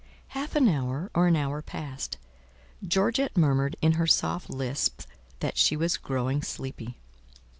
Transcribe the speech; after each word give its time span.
Half 0.29 0.55
an 0.55 0.67
hour 0.67 1.11
or 1.13 1.27
an 1.27 1.35
hour 1.35 1.61
passed; 1.61 2.17
Georgette 2.83 3.37
murmured 3.37 3.75
in 3.83 3.91
her 3.91 4.07
soft 4.07 4.49
lisp 4.49 5.03
that 5.41 5.59
she 5.59 5.75
was 5.77 5.95
growing 5.97 6.41
sleepy. 6.41 6.97